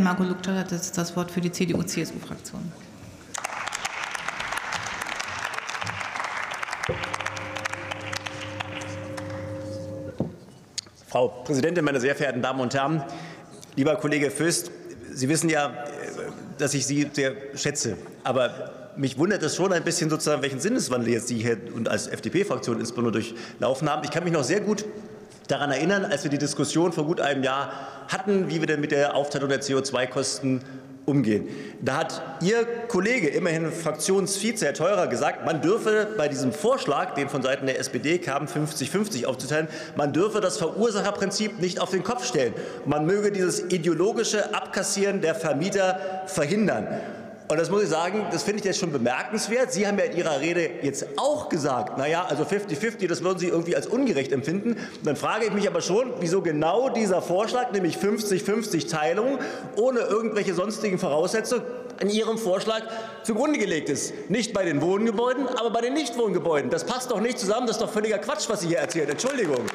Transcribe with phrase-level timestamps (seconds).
[0.00, 2.72] Marco Lukter hat jetzt das Wort für die CDU-CSU-Fraktion.
[11.06, 13.02] Frau Präsidentin, meine sehr verehrten Damen und Herren!
[13.76, 14.70] Lieber Kollege Föst,
[15.12, 15.84] Sie wissen ja,
[16.56, 17.96] dass ich Sie sehr schätze.
[18.24, 22.06] Aber mich wundert es schon ein bisschen, sozusagen, welchen Sinneswandel jetzt Sie hier und als
[22.06, 24.04] FDP-Fraktion insbesondere durchlaufen haben.
[24.04, 24.84] Ich kann mich noch sehr gut
[25.50, 27.72] daran erinnern, als wir die Diskussion vor gut einem Jahr
[28.08, 30.60] hatten, wie wir denn mit der Aufteilung der CO2-Kosten
[31.06, 31.48] umgehen.
[31.80, 37.28] Da hat Ihr Kollege, immerhin Fraktionsvize, Herr Theurer, gesagt, man dürfe bei diesem Vorschlag, den
[37.28, 42.24] von Seiten der SPD kam, 50-50 aufzuteilen, man dürfe das Verursacherprinzip nicht auf den Kopf
[42.24, 42.54] stellen.
[42.86, 46.86] Man möge dieses ideologische Abkassieren der Vermieter verhindern.
[47.50, 49.72] Und das muss ich sagen, das finde ich jetzt schon bemerkenswert.
[49.72, 53.40] Sie haben ja in Ihrer Rede jetzt auch gesagt, na ja, also 50-50, das würden
[53.40, 54.74] Sie irgendwie als ungerecht empfinden.
[54.74, 59.40] Und dann frage ich mich aber schon, wieso genau dieser Vorschlag, nämlich 50-50 Teilung,
[59.74, 61.64] ohne irgendwelche sonstigen Voraussetzungen,
[61.98, 62.82] in Ihrem Vorschlag
[63.24, 64.14] zugrunde gelegt ist.
[64.30, 66.70] Nicht bei den Wohngebäuden, aber bei den Nichtwohngebäuden.
[66.70, 67.66] Das passt doch nicht zusammen.
[67.66, 69.08] Das ist doch völliger Quatsch, was Sie hier erzählen.
[69.08, 69.66] Entschuldigung.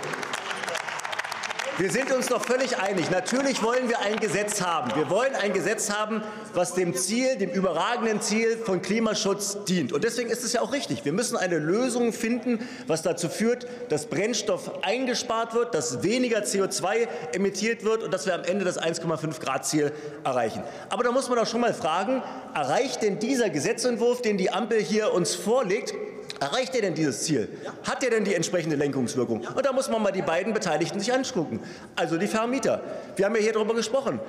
[1.77, 3.11] Wir sind uns doch völlig einig.
[3.11, 4.95] Natürlich wollen wir ein Gesetz haben.
[4.95, 6.23] Wir wollen ein Gesetz haben,
[6.53, 9.91] was dem Ziel, dem überragenden Ziel von Klimaschutz dient.
[9.91, 11.03] Und deswegen ist es ja auch richtig.
[11.03, 17.09] Wir müssen eine Lösung finden, was dazu führt, dass Brennstoff eingespart wird, dass weniger CO2
[17.33, 19.91] emittiert wird und dass wir am Ende das 1,5 Grad Ziel
[20.23, 20.63] erreichen.
[20.89, 24.79] Aber da muss man doch schon mal fragen, erreicht denn dieser Gesetzentwurf, den die Ampel
[24.79, 25.93] hier uns vorlegt,
[26.39, 27.49] Erreicht er denn dieses Ziel?
[27.83, 29.45] Hat er denn die entsprechende Lenkungswirkung?
[29.55, 31.61] Und da muss man mal die beiden Beteiligten sich angucken.
[31.95, 32.81] Also die Vermieter.
[33.15, 34.19] Wir haben ja hier darüber gesprochen.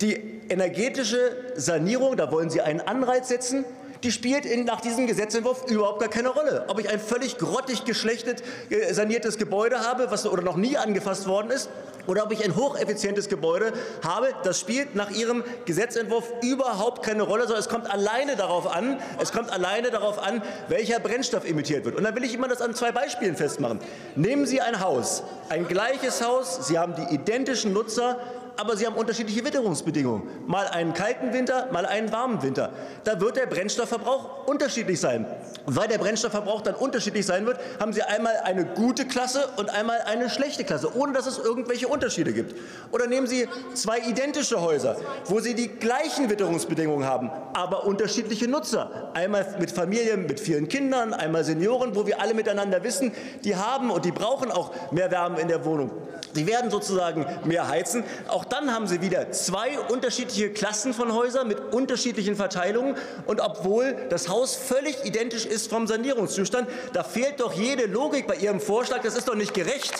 [0.00, 3.64] Die energetische Sanierung, da wollen Sie einen Anreiz setzen
[4.02, 6.64] die spielt in, nach diesem Gesetzentwurf überhaupt gar keine Rolle.
[6.68, 11.26] Ob ich ein völlig grottig geschlechtet äh, saniertes Gebäude habe, was oder noch nie angefasst
[11.26, 11.70] worden ist,
[12.06, 13.72] oder ob ich ein hocheffizientes Gebäude
[14.04, 18.98] habe, das spielt nach Ihrem Gesetzentwurf überhaupt keine Rolle, sondern es kommt alleine darauf an,
[19.20, 21.96] es kommt alleine darauf an, welcher Brennstoff emittiert wird.
[21.96, 23.80] Und dann will ich immer das an zwei Beispielen festmachen.
[24.14, 28.18] Nehmen Sie ein Haus, ein gleiches Haus, Sie haben die identischen Nutzer,
[28.56, 30.22] aber sie haben unterschiedliche Witterungsbedingungen.
[30.46, 32.72] Mal einen kalten Winter, mal einen warmen Winter.
[33.04, 35.26] Da wird der Brennstoffverbrauch unterschiedlich sein.
[35.66, 40.00] Weil der Brennstoffverbrauch dann unterschiedlich sein wird, haben Sie einmal eine gute Klasse und einmal
[40.06, 42.54] eine schlechte Klasse, ohne dass es irgendwelche Unterschiede gibt.
[42.92, 49.10] Oder nehmen Sie zwei identische Häuser, wo Sie die gleichen Witterungsbedingungen haben, aber unterschiedliche Nutzer.
[49.14, 53.12] Einmal mit Familien mit vielen Kindern, einmal Senioren, wo wir alle miteinander wissen,
[53.44, 55.90] die haben und die brauchen auch mehr Wärme in der Wohnung.
[56.32, 58.04] Sie werden sozusagen mehr heizen.
[58.28, 62.96] Auch dann haben Sie wieder zwei unterschiedliche Klassen von Häusern mit unterschiedlichen Verteilungen.
[63.26, 68.36] Und obwohl das Haus völlig identisch ist vom Sanierungszustand, da fehlt doch jede Logik bei
[68.36, 69.02] Ihrem Vorschlag.
[69.02, 69.94] Das ist doch nicht gerecht.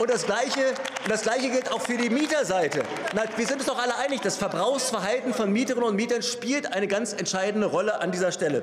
[0.00, 0.60] Und das Gleiche,
[1.08, 2.84] das Gleiche gilt auch für die Mieterseite.
[3.14, 6.88] Na, wir sind uns doch alle einig, das Verbrauchsverhalten von Mieterinnen und Mietern spielt eine
[6.88, 8.62] ganz entscheidende Rolle an dieser Stelle.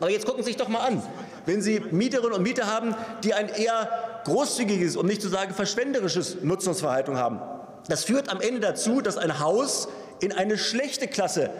[0.00, 1.02] Aber jetzt gucken Sie sich doch mal an.
[1.44, 6.38] Wenn Sie Mieterinnen und Mieter haben, die ein eher großzügiges, um nicht zu sagen verschwenderisches
[6.42, 7.40] Nutzungsverhalten haben,
[7.88, 9.88] das führt am Ende dazu, dass ein Haus
[10.20, 11.50] in eine schlechte Klasse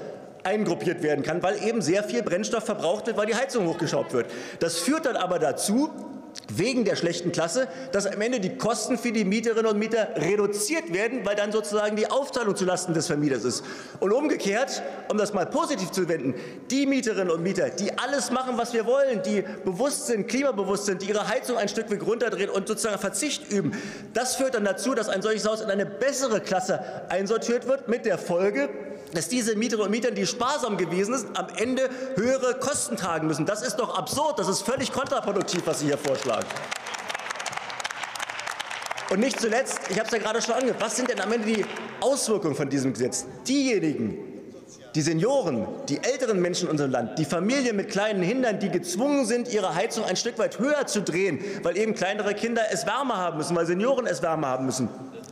[0.44, 4.26] eingruppiert werden kann, weil eben sehr viel Brennstoff verbraucht wird, weil die Heizung hochgeschraubt wird.
[4.60, 5.90] Das führt dann aber dazu,
[6.54, 10.92] wegen der schlechten Klasse, dass am Ende die Kosten für die Mieterinnen und Mieter reduziert
[10.92, 13.64] werden, weil dann sozusagen die Aufteilung zulasten des Vermieters ist.
[14.00, 16.34] Und umgekehrt, um das mal positiv zu wenden,
[16.70, 21.02] die Mieterinnen und Mieter, die alles machen, was wir wollen, die bewusst sind, klimabewusst sind,
[21.02, 23.72] die ihre Heizung ein Stück weg runterdrehen und sozusagen Verzicht üben,
[24.14, 28.06] das führt dann dazu, dass ein solches Haus in eine bessere Klasse einsortiert wird, mit
[28.06, 28.68] der Folge,
[29.12, 33.46] dass diese Mieterinnen und Mieter, die sparsam gewesen sind, am Ende höhere Kosten tragen müssen.
[33.46, 36.46] Das ist doch absurd, das ist völlig kontraproduktiv, was Sie hier vorschlagen.
[39.10, 41.46] Und nicht zuletzt, ich habe es ja gerade schon angehört, was sind denn am Ende
[41.46, 41.64] die
[42.00, 43.24] Auswirkungen von diesem Gesetz?
[43.46, 44.18] Diejenigen,
[44.94, 49.24] die Senioren, die älteren Menschen in unserem Land, die Familien mit kleinen Kindern, die gezwungen
[49.24, 53.16] sind, ihre Heizung ein Stück weit höher zu drehen, weil eben kleinere Kinder es wärmer
[53.16, 54.88] haben müssen, weil Senioren es wärmer haben müssen.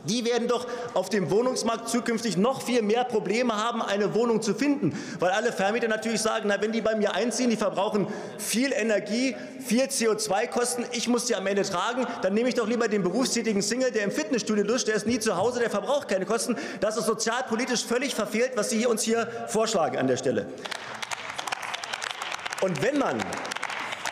[0.07, 4.53] Die werden doch auf dem Wohnungsmarkt zukünftig noch viel mehr Probleme haben, eine Wohnung zu
[4.53, 8.71] finden, weil alle Vermieter natürlich sagen, na, wenn die bei mir einziehen, die verbrauchen viel
[8.71, 13.03] Energie, viel CO2-Kosten, ich muss die am Ende tragen, dann nehme ich doch lieber den
[13.03, 16.55] berufstätigen Single, der im Fitnessstudio duscht, der ist nie zu Hause, der verbraucht keine Kosten.
[16.79, 20.47] Das ist sozialpolitisch völlig verfehlt, was Sie uns hier vorschlagen an der Stelle.
[22.61, 23.17] Und wenn man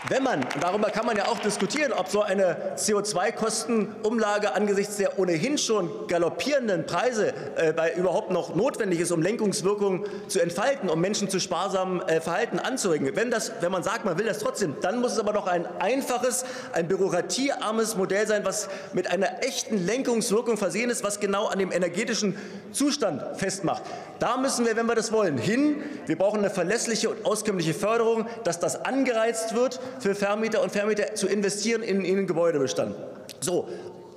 [0.09, 5.57] wenn man, darüber kann man ja auch diskutieren, ob so eine CO2-Kostenumlage angesichts der ohnehin
[5.57, 11.29] schon galoppierenden Preise äh, bei überhaupt noch notwendig ist, um Lenkungswirkungen zu entfalten, um Menschen
[11.29, 13.15] zu sparsamem äh, Verhalten anzuregen.
[13.15, 15.65] Wenn, das, wenn man sagt, man will das trotzdem, dann muss es aber doch ein
[15.79, 21.57] einfaches, ein bürokratiearmes Modell sein, was mit einer echten Lenkungswirkung versehen ist, was genau an
[21.57, 22.37] dem energetischen
[22.71, 23.81] Zustand festmacht.
[24.19, 25.83] Da müssen wir, wenn wir das wollen, hin.
[26.05, 31.15] Wir brauchen eine verlässliche und auskömmliche Förderung, dass das angereizt wird, für Vermieter und Vermieter
[31.15, 32.95] zu investieren in, in den Gebäudebestand.
[33.41, 33.67] So,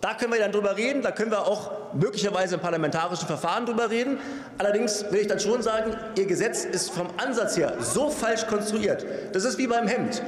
[0.00, 3.91] da können wir dann drüber reden, da können wir auch möglicherweise im parlamentarischen Verfahren drüber
[3.91, 4.19] reden.
[4.56, 9.05] Allerdings will ich dann schon sagen, Ihr Gesetz ist vom Ansatz her so falsch konstruiert.
[9.33, 10.23] Das ist wie beim Hemd.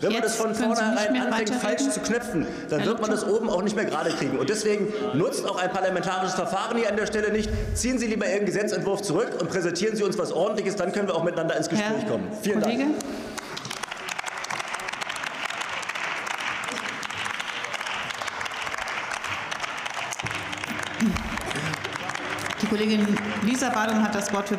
[0.00, 3.62] Wenn man das von vornherein anfängt, falsch zu knöpfen, dann wird man das oben auch
[3.62, 4.38] nicht mehr gerade kriegen.
[4.38, 7.50] Und deswegen nutzt auch ein parlamentarisches Verfahren hier an der Stelle nicht.
[7.74, 11.14] Ziehen Sie lieber Ihren Gesetzentwurf zurück und präsentieren Sie uns was Ordentliches, dann können wir
[11.14, 12.28] auch miteinander ins Gespräch Herr kommen.
[12.40, 12.84] Vielen Kollege?
[12.84, 12.94] Dank.
[22.62, 23.06] Die Kollegin
[23.44, 24.48] Lisa Badum hat das Wort für